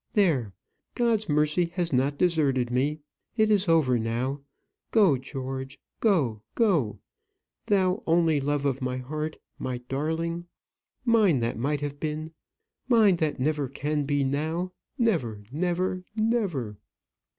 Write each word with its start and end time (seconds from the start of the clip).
There; 0.13 0.51
God's 0.95 1.29
mercy 1.29 1.65
has 1.75 1.93
not 1.93 2.17
deserted 2.17 2.71
me. 2.71 3.01
It 3.37 3.51
is 3.51 3.67
over 3.69 3.99
now. 3.99 4.41
Go, 4.89 5.15
George 5.15 5.79
go 5.99 6.41
go; 6.55 6.97
thou, 7.67 8.01
only 8.07 8.41
love 8.41 8.65
of 8.65 8.81
my 8.81 8.97
heart; 8.97 9.37
my 9.59 9.77
darling; 9.89 10.47
mine 11.05 11.39
that 11.41 11.59
might 11.59 11.81
have 11.81 11.99
been; 11.99 12.31
mine 12.89 13.17
that 13.17 13.39
never 13.39 13.69
can 13.69 14.05
be 14.05 14.23
now 14.23 14.71
never 14.97 15.43
never 15.51 16.03
never. 16.15 16.77